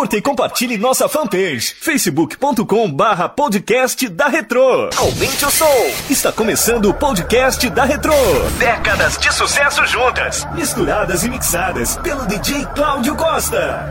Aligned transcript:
Curta 0.00 0.16
e 0.16 0.22
compartilhe 0.22 0.78
nossa 0.78 1.06
fanpage, 1.10 1.74
facebook.com 1.78 2.90
barra 2.90 3.28
podcast 3.28 4.08
da 4.08 4.28
Retro. 4.28 4.88
Aumente 4.96 5.44
o 5.44 5.50
som. 5.50 5.66
Está 6.08 6.32
começando 6.32 6.86
o 6.86 6.94
podcast 6.94 7.68
da 7.68 7.84
Retro. 7.84 8.14
Décadas 8.58 9.18
de 9.18 9.30
sucesso 9.30 9.84
juntas, 9.86 10.46
misturadas 10.54 11.22
e 11.22 11.28
mixadas 11.28 11.98
pelo 11.98 12.24
DJ 12.24 12.64
Cláudio 12.74 13.14
Costa. 13.14 13.90